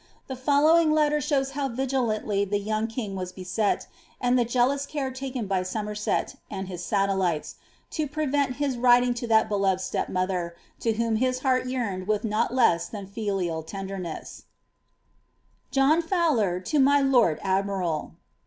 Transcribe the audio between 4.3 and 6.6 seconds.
ihc jealous care taken by Sotnerset,